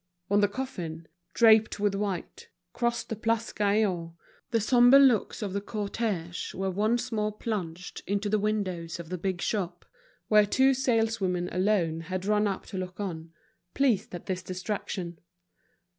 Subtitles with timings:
[0.29, 4.13] When the coffin, draped with white, crossed the Place Gaillon,
[4.49, 9.19] the sombre looks of the cortege were once more plunged into the windows of the
[9.19, 9.85] big shop,
[10.27, 13.31] where two saleswomen alone had run up to look on,
[13.75, 15.19] pleased at this distraction.